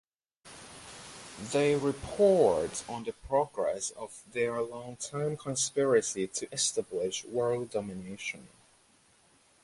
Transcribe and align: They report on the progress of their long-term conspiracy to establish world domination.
They 1.51 1.75
report 1.75 2.83
on 2.89 3.03
the 3.03 3.11
progress 3.11 3.91
of 3.91 4.23
their 4.31 4.59
long-term 4.59 5.37
conspiracy 5.37 6.25
to 6.25 6.51
establish 6.51 7.23
world 7.25 7.69
domination. 7.69 8.47